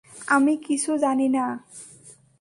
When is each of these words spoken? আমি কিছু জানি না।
আমি 0.27 0.53
কিছু 0.57 0.91
জানি 0.97 1.27
না। 1.29 1.45